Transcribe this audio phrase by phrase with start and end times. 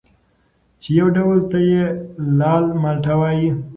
[0.81, 1.83] چې یو ډول ته یې
[2.39, 3.49] لال مالټه وايي